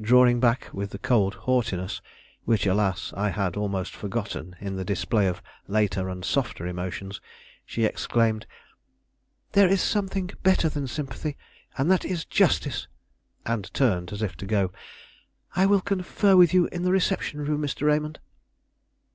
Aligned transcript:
Drawing 0.00 0.40
back 0.40 0.70
with 0.72 0.92
the 0.92 0.98
cold 0.98 1.34
haughtiness 1.40 2.00
which, 2.46 2.64
alas, 2.66 3.12
I 3.14 3.28
had 3.28 3.54
almost 3.54 3.94
forgotten 3.94 4.56
in 4.60 4.76
the 4.76 4.82
display 4.86 5.26
of 5.26 5.42
later 5.66 6.08
and 6.08 6.24
softer 6.24 6.66
emotions, 6.66 7.20
she 7.66 7.84
exclaimed: 7.84 8.46
"There 9.52 9.68
is 9.68 9.82
something 9.82 10.30
better 10.42 10.70
than 10.70 10.86
sympathy, 10.86 11.36
and 11.76 11.90
that 11.90 12.06
is 12.06 12.24
justice"; 12.24 12.88
and 13.44 13.70
turned, 13.74 14.10
as 14.10 14.22
if 14.22 14.38
to 14.38 14.46
go. 14.46 14.72
"I 15.54 15.66
will 15.66 15.82
confer 15.82 16.34
with 16.34 16.54
you 16.54 16.66
in 16.68 16.84
the 16.84 16.90
reception 16.90 17.42
room, 17.44 17.60
Mr. 17.60 17.82
Raymond." 17.88 18.20